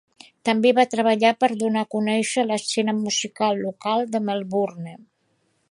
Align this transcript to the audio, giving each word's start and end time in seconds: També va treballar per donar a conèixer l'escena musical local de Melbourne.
També 0.47 0.69
va 0.77 0.85
treballar 0.93 1.31
per 1.43 1.49
donar 1.59 1.83
a 1.85 1.89
conèixer 1.95 2.47
l'escena 2.47 2.95
musical 3.03 3.63
local 3.67 4.05
de 4.17 4.23
Melbourne. 4.31 4.97